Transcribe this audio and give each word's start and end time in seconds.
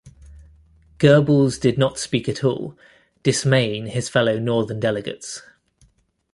Goebbels 0.97 1.59
did 1.61 1.77
not 1.77 1.99
speak 1.99 2.27
at 2.27 2.43
all, 2.43 2.75
dismaying 3.21 3.85
his 3.85 4.09
fellow 4.09 4.39
northern 4.39 4.79
delegates. 4.79 5.43